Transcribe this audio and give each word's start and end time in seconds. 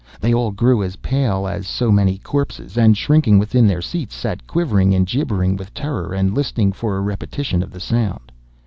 They 0.19 0.33
all 0.33 0.49
grew 0.49 0.81
as 0.81 0.95
pale 0.95 1.47
as 1.47 1.67
so 1.67 1.91
many 1.91 2.17
corpses, 2.17 2.75
and, 2.75 2.97
shrinking 2.97 3.37
within 3.37 3.67
their 3.67 3.83
seats, 3.83 4.15
sat 4.15 4.47
quivering 4.47 4.95
and 4.95 5.05
gibbering 5.05 5.55
with 5.55 5.75
terror, 5.75 6.11
and 6.11 6.33
listening 6.33 6.71
for 6.73 6.97
a 6.97 7.01
repetition 7.01 7.61
of 7.61 7.69
the 7.69 7.79
sound. 7.79 8.31